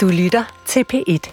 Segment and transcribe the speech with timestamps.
[0.00, 1.32] Du lytter til P1.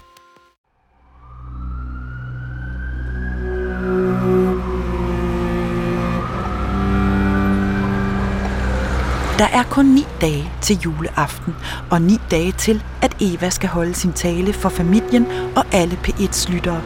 [9.38, 11.56] Der er kun ni dage til juleaften,
[11.92, 15.26] og ni dage til, at Eva skal holde sin tale for familien
[15.56, 16.82] og alle P1's lyttere.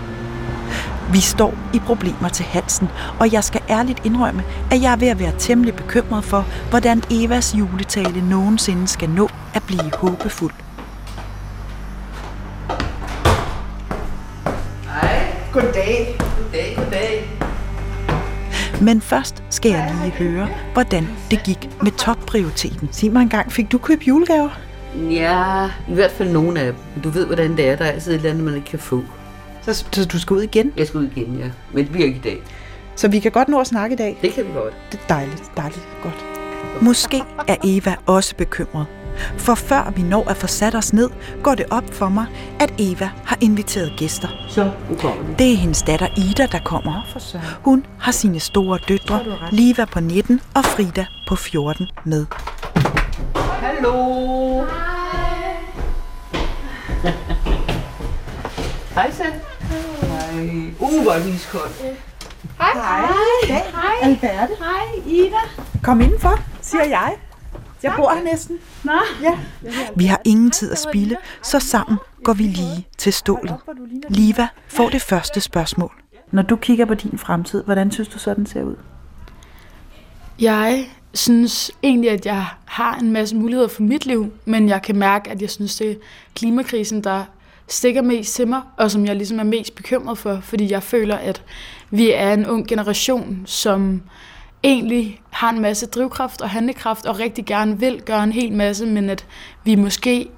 [1.11, 2.87] Vi står i problemer til halsen,
[3.19, 7.03] og jeg skal ærligt indrømme, at jeg er ved at være temmelig bekymret for, hvordan
[7.11, 10.53] Evas juletale nogensinde skal nå at blive håbefuld.
[15.53, 16.17] Goddag.
[16.19, 17.29] Goddag, goddag.
[18.81, 22.89] Men først skal jeg lige høre, hvordan det gik med topprioriteten.
[22.91, 24.49] Sig mig engang, fik du købt julegaver?
[24.95, 27.01] Ja, i hvert fald nogle af dem.
[27.03, 27.75] Du ved, hvordan det er.
[27.75, 29.03] Der er altid et eller andet, man ikke kan få.
[29.61, 30.73] Så, så du skal ud igen?
[30.77, 31.49] Jeg skal ud igen, ja.
[31.73, 32.41] Men det bliver ikke i dag.
[32.95, 34.17] Så vi kan godt nå at snakke i dag?
[34.21, 34.73] Det kan vi godt.
[34.91, 36.25] Det er dejligt, dejligt, godt.
[36.81, 38.85] Måske er Eva også bekymret.
[39.37, 41.09] For før vi når at få sat os ned,
[41.43, 42.25] går det op for mig,
[42.59, 44.27] at Eva har inviteret gæster.
[44.49, 45.33] Så, nu kommer vi.
[45.39, 47.01] Det er hendes datter Ida, der kommer.
[47.63, 49.19] Hun har sine store døtre,
[49.51, 52.25] Liva på 19 og Frida på 14 med.
[53.35, 54.65] Hallo.
[58.95, 59.23] Hej, så.
[60.01, 60.73] Hej.
[60.79, 61.81] Uh, hvor er det iskoldt.
[62.59, 62.71] Hej.
[62.73, 63.61] Hej.
[63.71, 63.95] Hej.
[64.01, 64.53] Alberte.
[64.59, 65.41] Hej, Ida.
[65.83, 67.13] Kom indenfor, siger jeg.
[67.83, 68.57] Jeg bor her næsten.
[68.83, 68.91] Nå.
[69.21, 69.39] Ja.
[69.95, 73.55] Vi har ingen tid at spille, så sammen går vi lige til stålet.
[74.09, 75.91] Liva får det første spørgsmål.
[76.31, 78.75] Når du kigger på din fremtid, hvordan synes du så, den ser ud?
[80.39, 84.95] Jeg synes egentlig, at jeg har en masse muligheder for mit liv, men jeg kan
[84.95, 85.95] mærke, at jeg synes, det er
[86.35, 87.23] klimakrisen, der
[87.67, 91.15] stikker mest til mig, og som jeg ligesom er mest bekymret for, fordi jeg føler,
[91.15, 91.43] at
[91.89, 94.01] vi er en ung generation, som
[94.63, 98.85] egentlig har en masse drivkraft og handlekraft, og rigtig gerne vil gøre en hel masse,
[98.85, 99.25] men at
[99.63, 100.29] vi måske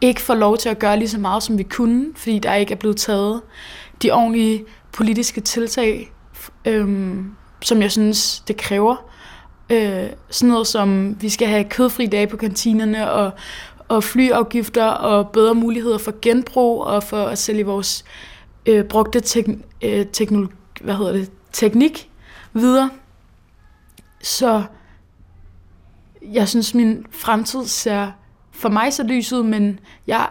[0.00, 2.72] ikke får lov til at gøre lige så meget, som vi kunne, fordi der ikke
[2.72, 3.40] er blevet taget
[4.02, 6.12] de ordentlige politiske tiltag,
[6.64, 8.96] øhm, som jeg synes, det kræver.
[9.70, 13.30] Øh, sådan noget som, vi skal have kødfri dage på kantinerne, og,
[13.88, 18.04] og flyafgifter, og bedre muligheder for genbrug, og for at sælge vores
[18.66, 22.10] øh, brugte tek- øh, teknologi, hvad hedder det, teknik
[22.52, 22.90] videre.
[24.22, 24.64] Så
[26.22, 28.10] jeg synes, min fremtid ser
[28.52, 30.28] for mig så lys ud, men jeg,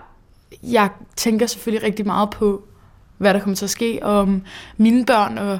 [0.63, 2.63] jeg tænker selvfølgelig rigtig meget på,
[3.17, 4.41] hvad der kommer til at ske, og om
[4.77, 5.59] mine børn og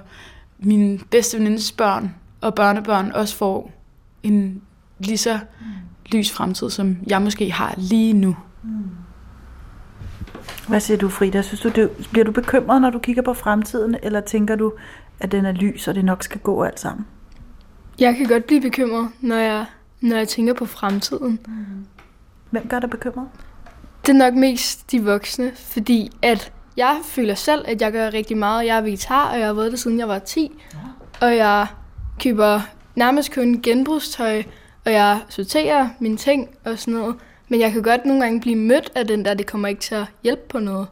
[0.59, 3.71] min bedste venindes børn og børnebørn også får
[4.23, 4.61] en
[4.99, 5.39] lige så
[6.11, 8.35] lys fremtid, som jeg måske har lige nu.
[8.63, 8.89] Mm.
[10.67, 11.41] Hvad siger du, Frida?
[11.41, 14.73] Synes du, det, bliver du bekymret, når du kigger på fremtiden, eller tænker du,
[15.19, 17.05] at den er lys, og det nok skal gå alt sammen?
[17.99, 19.65] Jeg kan godt blive bekymret, når jeg,
[20.01, 21.39] når jeg tænker på fremtiden.
[22.49, 23.27] Hvem gør dig bekymret?
[24.05, 28.37] Det er nok mest de voksne, fordi at jeg føler selv, at jeg gør rigtig
[28.37, 28.65] meget.
[28.65, 30.51] Jeg er vegetar, og jeg har været det siden jeg var 10.
[31.21, 31.67] Og jeg
[32.19, 32.61] køber
[32.95, 34.43] nærmest kun genbrugstøj,
[34.85, 37.15] og jeg sorterer mine ting og sådan noget.
[37.49, 39.95] Men jeg kan godt nogle gange blive mødt af den der, det kommer ikke til
[39.95, 40.87] at hjælpe på noget.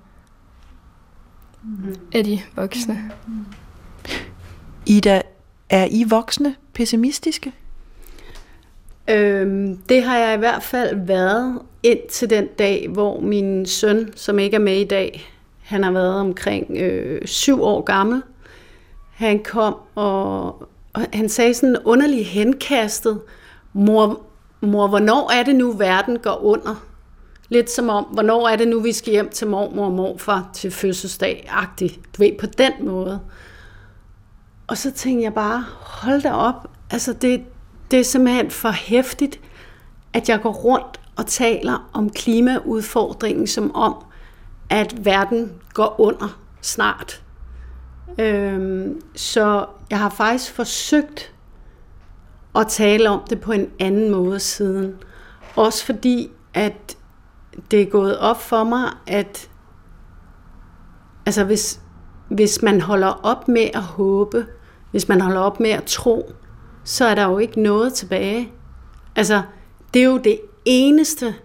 [2.14, 3.12] Af de voksne.
[4.86, 5.22] Ida,
[5.70, 7.54] er I voksne pessimistiske?
[9.10, 14.40] Øhm, det har jeg i hvert fald været indtil den dag, hvor min søn, som
[14.40, 15.32] ikke er med i dag,
[15.64, 18.24] han har været omkring øh, syv år gammel.
[19.14, 20.46] Han kom, og,
[20.94, 23.22] og han sagde sådan underlig henkastet,
[23.74, 24.22] mor,
[24.62, 26.86] mor, hvornår er det nu, verden går under?
[27.50, 30.72] Lidt som om, hvornår er det nu, vi skal hjem til mormor og morfar til
[30.72, 32.00] fødselsdag-agtigt.
[32.18, 33.20] Du ved, på den måde.
[34.68, 36.68] Og så tænkte jeg bare, hold da op.
[36.92, 37.44] Altså, det,
[37.92, 39.40] det er simpelthen for hæftigt,
[40.14, 43.96] at jeg går rundt og taler om klimaudfordringen som om,
[44.70, 47.24] at verden går under snart.
[48.20, 51.34] Øhm, så jeg har faktisk forsøgt
[52.56, 54.96] at tale om det på en anden måde siden.
[55.56, 56.98] Også fordi, at
[57.72, 59.50] det er gået op for mig, at
[61.26, 61.82] altså hvis,
[62.30, 64.46] hvis man holder op med at håbe,
[64.96, 66.32] hvis man holder op med at tro,
[66.84, 68.52] så er der jo ikke noget tilbage.
[69.16, 69.42] Altså,
[69.94, 71.36] det er jo det eneste,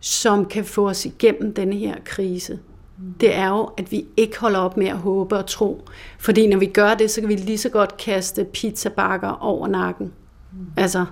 [0.00, 2.58] som kan få os igennem denne her krise.
[3.20, 5.88] Det er jo, at vi ikke holder op med at håbe og tro.
[6.18, 10.12] Fordi når vi gør det, så kan vi lige så godt kaste pizzabakker over nakken.
[10.76, 11.04] Altså,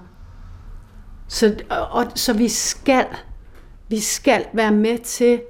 [1.29, 1.57] så,
[1.91, 3.07] og, så vi skal,
[3.89, 5.41] vi skal være med til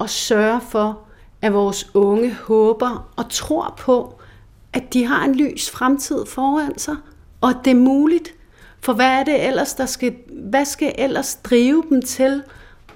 [0.00, 0.98] at sørge for,
[1.42, 4.18] at vores unge håber og tror på,
[4.72, 6.96] at de har en lys fremtid foran sig,
[7.40, 8.34] og at det er muligt.
[8.80, 12.42] For hvad er det ellers, der skal, hvad skal ellers drive dem til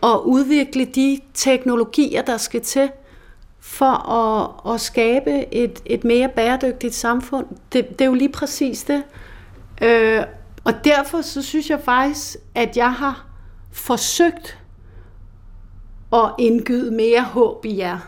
[0.03, 2.91] at udvikle de teknologier, der skal til
[3.61, 7.47] for at, at skabe et, et mere bæredygtigt samfund.
[7.73, 9.03] Det, det er jo lige præcis det.
[9.83, 10.23] Øh,
[10.65, 13.27] og derfor så synes jeg faktisk, at jeg har
[13.73, 14.59] forsøgt
[16.13, 17.99] at indgyde mere håb i jer.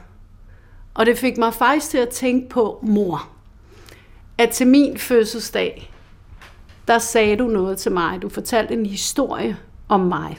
[0.94, 3.28] Og det fik mig faktisk til at tænke på mor.
[4.38, 5.92] At til min fødselsdag,
[6.88, 8.22] der sagde du noget til mig.
[8.22, 9.56] Du fortalte en historie
[9.88, 10.38] om mig.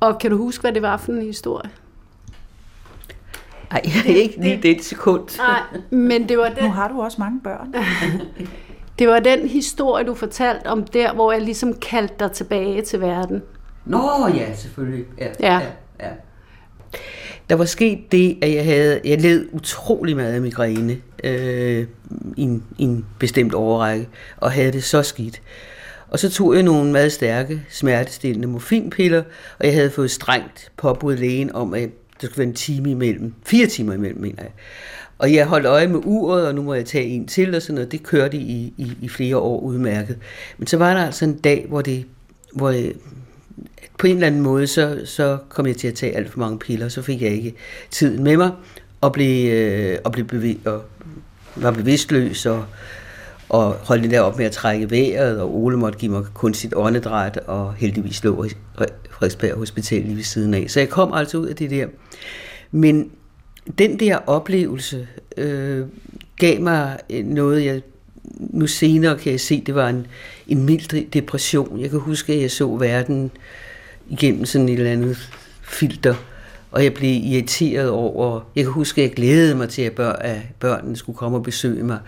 [0.00, 1.70] Og kan du huske, hvad det var for en historie?
[3.70, 5.38] Nej, ikke lige det sekund.
[5.38, 5.60] Nej,
[5.90, 7.74] men det var den, Nu har du også mange børn.
[8.98, 13.00] det var den historie, du fortalte om der, hvor jeg ligesom kaldte dig tilbage til
[13.00, 13.42] verden.
[13.84, 15.04] Nå ja, selvfølgelig.
[15.18, 15.54] Ja, Ja.
[15.54, 15.60] ja.
[16.00, 16.10] ja.
[17.48, 21.86] Der var sket det, at jeg havde, jeg led utrolig meget af migræne øh,
[22.36, 25.42] i, en, i en bestemt overrække, og havde det så skidt.
[26.08, 29.22] Og så tog jeg nogle meget stærke smertestillende morfinpiller,
[29.58, 31.88] og jeg havde fået strengt påbud lægen om, at
[32.20, 33.34] der skulle være en time imellem.
[33.46, 34.52] Fire timer imellem, mener jeg.
[35.18, 37.74] Og jeg holdt øje med uret, og nu må jeg tage en til, og sådan
[37.74, 37.92] noget.
[37.92, 40.18] Det kørte i, i, i flere år udmærket.
[40.58, 42.04] Men så var der altså en dag, hvor det,
[42.52, 42.74] hvor
[43.98, 46.58] på en eller anden måde, så, så kom jeg til at tage alt for mange
[46.58, 47.54] piller, så fik jeg ikke
[47.90, 48.50] tiden med mig,
[49.00, 50.82] og blev, øh, og blev bevi- og
[51.56, 52.64] var bevidstløs, og,
[53.48, 56.72] og holdt det der op med at trække vejret, og Ole måtte give mig sit
[56.76, 58.46] åndedræt, og heldigvis lå
[59.10, 60.64] Frederiksberg Hospital lige ved siden af.
[60.68, 61.86] Så jeg kom altså ud af det der.
[62.70, 63.10] Men
[63.78, 65.86] den der oplevelse øh,
[66.36, 67.82] gav mig noget, jeg
[68.40, 70.06] nu senere kan jeg se, det var en,
[70.48, 71.80] en mild depression.
[71.80, 73.30] Jeg kan huske, at jeg så verden
[74.08, 75.30] igennem sådan et eller andet
[75.62, 76.14] filter,
[76.70, 80.12] og jeg blev irriteret over, jeg kan huske, at jeg glædede mig til, at, bør,
[80.12, 81.98] at børnene skulle komme og besøge mig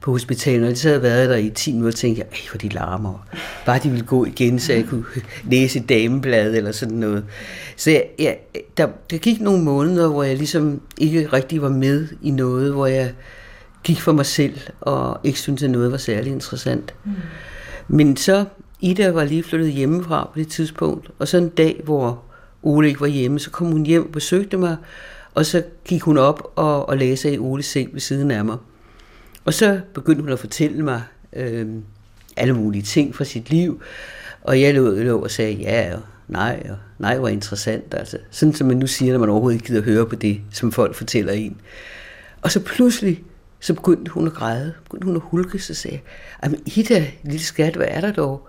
[0.00, 2.68] på hospitalet, og så havde været der i 10 minutter, tænkte jeg, ej, hvor de
[2.68, 3.26] larmer.
[3.66, 5.04] Bare de ville gå igen, så jeg kunne
[5.50, 7.24] læse et dameblad eller sådan noget.
[7.76, 8.38] Så jeg, jeg,
[8.76, 12.86] der, der gik nogle måneder, hvor jeg ligesom ikke rigtig var med i noget, hvor
[12.86, 13.12] jeg
[13.84, 16.94] gik for mig selv, og ikke syntes, at noget var særlig interessant.
[17.04, 17.12] Mm.
[17.88, 18.44] Men så,
[18.82, 22.22] Ida var lige flyttet hjemmefra på det tidspunkt, og så en dag, hvor
[22.62, 24.76] Ole ikke var hjemme, så kom hun hjem og besøgte mig,
[25.34, 28.44] og så gik hun op og, og lagde sig i Oles seng ved siden af
[28.44, 28.56] mig.
[29.44, 31.02] Og så begyndte hun at fortælle mig
[31.32, 31.68] øh,
[32.36, 33.82] alle mulige ting fra sit liv,
[34.42, 37.94] og jeg lå, lå og sagde ja og nej, og nej var interessant.
[37.94, 40.72] Altså, sådan som man nu siger, når man overhovedet ikke gider høre på det, som
[40.72, 41.60] folk fortæller en.
[42.42, 43.22] Og så pludselig,
[43.60, 46.00] så begyndte hun at græde, begyndte hun at hulke, så sagde
[46.42, 48.48] jeg, Ida, lille skat, hvad er der dog?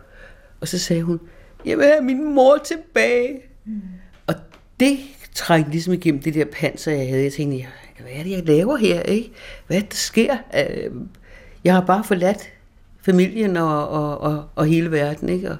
[0.64, 1.20] Og så sagde hun,
[1.66, 3.40] jeg vil have min mor tilbage.
[3.66, 3.82] Mm.
[4.28, 4.36] Og
[4.80, 4.98] det
[5.36, 7.24] trængte ligesom igennem det der panser, jeg havde.
[7.24, 7.68] Jeg tænkte,
[8.02, 9.02] hvad er det, jeg laver her?
[9.02, 9.32] Ikke?
[9.68, 10.38] Hvad er det, der sker?
[11.64, 12.50] Jeg har bare forladt
[13.02, 15.30] familien og, og, og, og hele verden.
[15.30, 15.52] Ikke?
[15.52, 15.58] Og,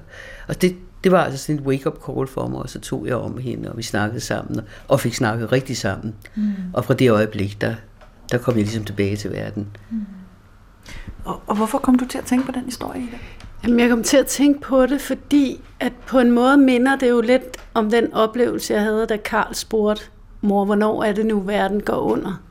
[0.48, 3.16] og det, det var altså sådan et wake-up call for mig, og så tog jeg
[3.16, 6.14] om hende, og vi snakkede sammen, og fik snakket rigtig sammen.
[6.34, 6.52] Mm.
[6.72, 7.74] Og fra det øjeblik, der,
[8.32, 9.68] der kom jeg ligesom tilbage til verden.
[9.90, 10.06] Mm.
[11.24, 13.18] Og, og hvorfor kom du til at tænke på den historie, Ida?
[13.64, 17.10] Jamen, jeg kom til at tænke på det, fordi at på en måde minder det
[17.10, 20.02] jo lidt om den oplevelse, jeg havde, da Karl spurgte,
[20.40, 22.42] mor, hvornår er det nu, verden går under?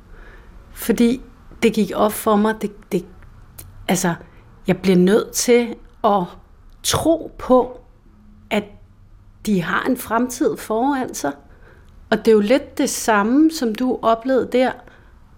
[0.73, 1.21] Fordi
[1.63, 3.05] det gik op for mig, det, det,
[3.87, 4.13] altså,
[4.67, 6.23] jeg bliver nødt til at
[6.83, 7.79] tro på,
[8.49, 8.63] at
[9.45, 11.31] de har en fremtid foran sig.
[12.11, 14.71] Og det er jo lidt det samme, som du oplevede der,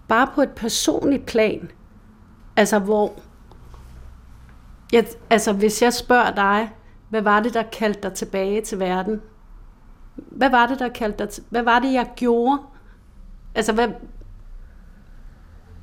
[0.08, 1.70] bare på et personligt plan.
[2.56, 3.12] Altså, hvor
[4.92, 6.70] jeg, altså, hvis jeg spørger dig,
[7.08, 9.20] hvad var det, der kaldte dig tilbage til verden?
[10.16, 12.58] Hvad var det, der kaldte dig til, Hvad var det, jeg gjorde?
[13.54, 13.88] Altså, hvad,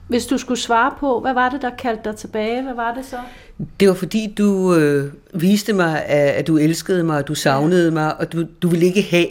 [0.08, 2.64] hvis du skulle svare på, hvad var det, der kaldte dig tilbage?
[2.64, 3.18] Hvad var det så?
[3.80, 7.86] Det var fordi, du øh, viste mig, at, at du elskede mig, og du savnede
[7.86, 7.94] ja.
[7.94, 9.28] mig, og du, du ville ikke have,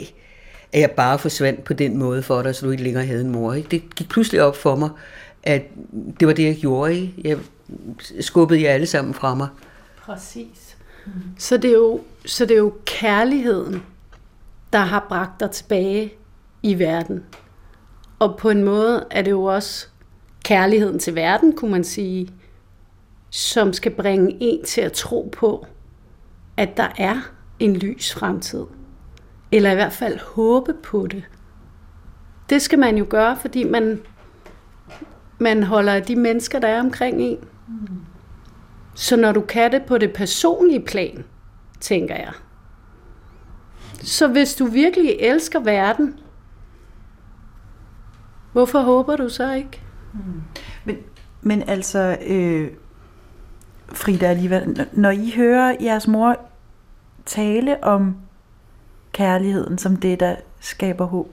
[0.72, 3.30] at jeg bare forsvandt på den måde for dig, så du ikke længere havde en
[3.30, 3.54] mor.
[3.54, 3.68] Ikke?
[3.68, 4.90] Det gik pludselig op for mig,
[5.42, 5.62] at
[6.20, 6.94] det var det, jeg gjorde.
[6.96, 7.22] Ikke?
[7.24, 7.38] Jeg
[8.20, 9.48] skubbede jer alle sammen fra mig.
[9.96, 10.76] Præcis.
[11.06, 11.12] Mm.
[11.38, 13.82] Så, det er jo, så det er jo kærligheden,
[14.72, 16.12] der har bragt dig tilbage
[16.62, 17.24] i verden.
[18.18, 19.86] Og på en måde er det jo også
[20.44, 22.28] kærligheden til verden, kunne man sige,
[23.30, 25.66] som skal bringe en til at tro på,
[26.56, 28.64] at der er en lys fremtid.
[29.52, 31.24] Eller i hvert fald håbe på det.
[32.50, 34.00] Det skal man jo gøre, fordi man,
[35.38, 37.38] man holder af de mennesker, der er omkring en.
[37.68, 37.88] Mm.
[38.94, 41.24] Så når du kan det på det personlige plan,
[41.80, 42.32] tænker jeg.
[44.02, 46.14] Så hvis du virkelig elsker verden,
[48.52, 49.82] hvorfor håber du så ikke?
[50.12, 50.42] Mm.
[50.84, 50.96] Men,
[51.42, 52.70] men altså, øh,
[53.92, 56.36] Frida alligevel, når I hører jeres mor
[57.26, 58.16] tale om
[59.12, 61.30] kærligheden som det, der skaber håb.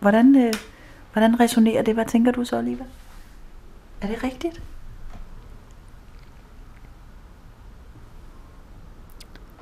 [0.00, 0.52] Hvordan, øh,
[1.12, 1.94] hvordan resonerer det?
[1.94, 2.86] Hvad tænker du så, alligevel?
[4.00, 4.62] Er det rigtigt?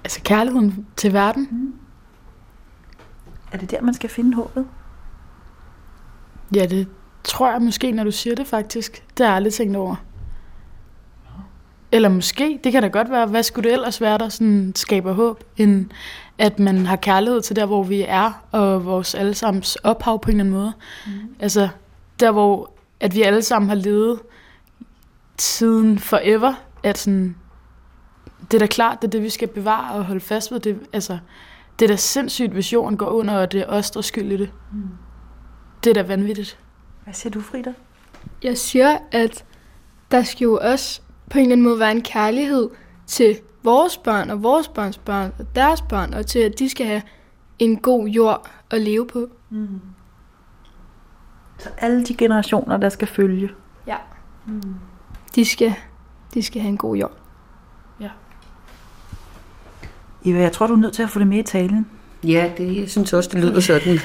[0.04, 1.48] Altså kærligheden til verden.
[1.50, 1.74] Mm.
[3.52, 4.66] Er det der, man skal finde håbet?
[6.54, 6.88] Ja, det
[7.24, 9.04] tror jeg måske, når du siger det faktisk.
[9.18, 9.96] Det har jeg aldrig tænkt over.
[11.92, 15.12] Eller måske, det kan da godt være, hvad skulle det ellers være, der sådan skaber
[15.12, 15.90] håb, end
[16.38, 20.36] at man har kærlighed til der, hvor vi er, og vores allesammens ophav på en
[20.36, 20.72] eller anden måde.
[21.06, 21.12] Mm.
[21.40, 21.68] Altså,
[22.20, 22.70] der hvor
[23.00, 24.20] at vi alle sammen har levet
[25.38, 27.36] siden forever, at sådan,
[28.50, 30.60] det er da klart, det er det, vi skal bevare og holde fast ved.
[30.60, 31.18] Det, altså,
[31.78, 34.32] det er da sindssygt, hvis jorden går under, og det er os, der er skyld
[34.32, 34.50] i det.
[34.72, 34.88] Mm.
[35.84, 36.58] Det er da vanvittigt.
[37.04, 37.74] Hvad siger du, Frida?
[38.42, 39.44] Jeg siger, at
[40.10, 42.70] der skal jo også på en eller anden måde være en kærlighed
[43.06, 46.86] til vores børn og vores børns børn og deres børn, og til at de skal
[46.86, 47.02] have
[47.58, 49.28] en god jord at leve på.
[49.50, 49.80] Mm.
[51.64, 53.50] Så alle de generationer, der skal følge.
[53.86, 53.96] Ja.
[54.46, 54.74] Mm.
[55.34, 55.74] De, skal,
[56.34, 57.12] de skal have en god jord.
[58.00, 58.08] Ja.
[60.24, 61.86] Eva, jeg tror, du er nødt til at få det med i talen.
[62.24, 63.98] Ja, det, jeg synes også, det lyder sådan.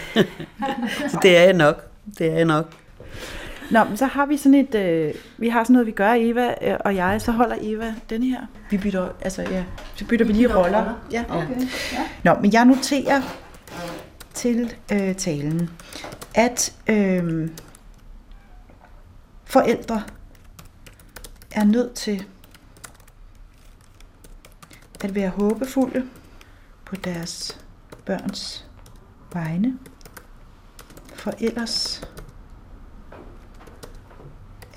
[1.10, 1.84] så det er jeg nok.
[2.18, 2.74] Det er jeg nok.
[3.72, 6.54] Nå, men så har vi sådan et, øh, vi har sådan noget, vi gør, Eva
[6.62, 8.42] øh, og jeg, så holder Eva denne her.
[8.70, 9.64] Vi bytter, altså ja,
[9.96, 10.78] så bytter vi lige roller.
[10.78, 10.94] roller.
[11.12, 11.24] Ja.
[11.30, 11.62] Okay.
[11.94, 12.00] Ja.
[12.24, 13.22] Nå, men jeg noterer
[14.34, 15.70] til øh, talen,
[16.40, 17.50] at øh,
[19.46, 20.04] forældre
[21.52, 22.26] er nødt til
[25.04, 26.06] at være håbefulde
[26.86, 27.60] på deres
[28.06, 28.68] børns
[29.34, 29.80] vegne,
[31.14, 32.04] for ellers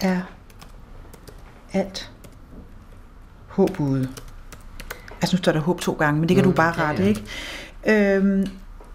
[0.01, 0.23] er
[1.73, 2.13] alt
[3.47, 4.09] håb ude.
[5.21, 7.09] Altså nu står der håb to gange, men det kan mm, du bare rette, ja,
[7.09, 7.15] ja.
[7.85, 8.17] ikke?
[8.17, 8.47] Øhm,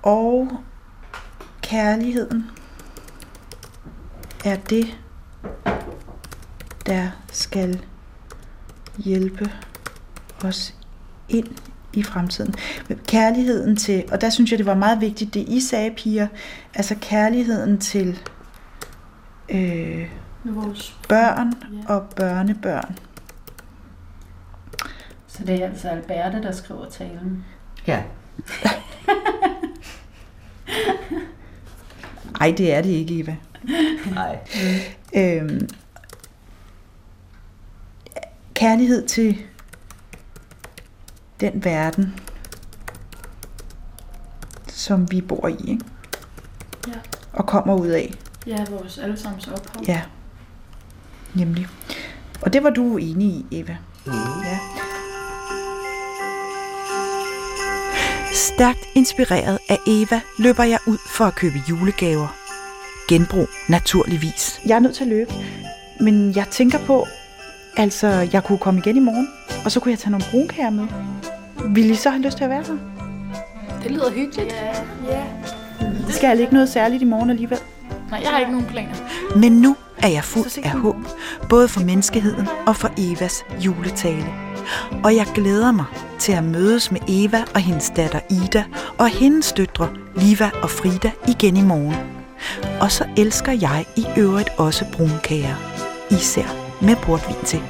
[0.01, 0.51] og
[1.61, 2.56] kærligheden
[4.47, 4.97] er det,
[6.85, 7.81] der skal
[8.97, 9.51] hjælpe
[10.43, 10.75] os
[11.29, 11.47] ind
[11.93, 12.53] i fremtiden.
[13.07, 16.27] Kærligheden til, og der synes jeg, det var meget vigtigt, det I sagde, piger,
[16.73, 18.19] altså kærligheden til
[19.49, 20.09] øh,
[20.43, 21.53] vores børn
[21.87, 21.93] ja.
[21.93, 22.97] og børnebørn.
[25.27, 27.45] Så det er altså Alberte, der skriver talen?
[27.87, 28.03] Ja.
[32.41, 33.35] Ej, det er det ikke, Eva.
[34.13, 34.39] Nej.
[35.15, 35.69] øhm,
[38.53, 39.37] kærlighed til
[41.39, 42.19] den verden,
[44.67, 45.85] som vi bor i, ikke?
[46.87, 46.93] Ja.
[47.33, 48.13] Og kommer ud af.
[48.47, 49.83] Ja, vores allesammens ophav.
[49.87, 50.01] Ja,
[51.33, 51.67] nemlig.
[52.41, 53.77] Og det var du enig i, Eva.
[54.05, 54.13] Mm.
[54.43, 54.59] Ja.
[58.33, 62.36] Stærkt inspireret af Eva løber jeg ud for at købe julegaver.
[63.07, 64.61] Genbrug, naturligvis.
[64.65, 65.33] Jeg er nødt til at løbe,
[65.99, 67.07] men jeg tænker på,
[67.77, 69.27] altså, jeg kunne komme igen i morgen,
[69.65, 70.87] og så kunne jeg tage nogle brunkager med.
[71.75, 72.77] Vil I så have lyst til at være her?
[73.83, 74.55] Det lyder hyggeligt.
[75.09, 75.17] Ja.
[75.17, 75.23] ja.
[76.09, 77.57] Skal jeg ikke noget særligt i morgen alligevel?
[78.11, 78.93] Nej, jeg har ikke nogen planer.
[79.35, 80.95] Men nu er jeg fuld af håb,
[81.49, 84.27] både for menneskeheden og for Evas juletale.
[85.03, 85.85] Og jeg glæder mig
[86.19, 88.63] til at mødes med Eva og hendes datter Ida
[88.97, 92.16] og hendes døtre Liva og Frida igen i morgen.
[92.79, 95.55] Og så elsker jeg i øvrigt også brunkager,
[96.11, 96.47] især
[96.81, 97.61] med portvin til.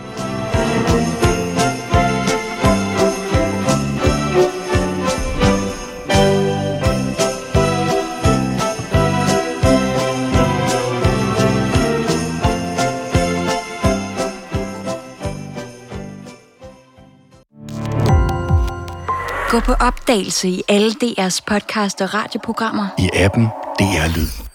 [19.50, 22.88] Gå på opdagelse i alle DR's podcast og radioprogrammer.
[22.98, 23.46] I appen
[23.80, 24.47] DR Lyd.